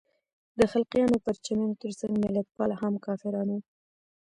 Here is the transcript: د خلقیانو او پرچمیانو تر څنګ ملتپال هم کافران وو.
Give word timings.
د 0.59 0.59
خلقیانو 0.71 1.13
او 1.17 1.23
پرچمیانو 1.25 1.79
تر 1.83 1.91
څنګ 1.99 2.13
ملتپال 2.25 2.71
هم 2.81 2.93
کافران 3.05 3.47
وو. 3.51 3.59